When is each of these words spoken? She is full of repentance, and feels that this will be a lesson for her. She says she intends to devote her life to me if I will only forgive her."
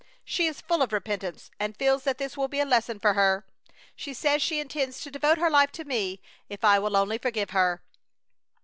She 0.25 0.47
is 0.47 0.61
full 0.61 0.81
of 0.81 0.91
repentance, 0.93 1.51
and 1.59 1.77
feels 1.77 2.05
that 2.05 2.17
this 2.17 2.35
will 2.35 2.47
be 2.47 2.59
a 2.59 2.65
lesson 2.65 2.99
for 2.99 3.13
her. 3.13 3.45
She 3.95 4.15
says 4.15 4.41
she 4.41 4.59
intends 4.59 4.99
to 5.01 5.11
devote 5.11 5.37
her 5.37 5.51
life 5.51 5.71
to 5.73 5.85
me 5.85 6.23
if 6.49 6.63
I 6.63 6.79
will 6.79 6.97
only 6.97 7.19
forgive 7.19 7.51
her." 7.51 7.83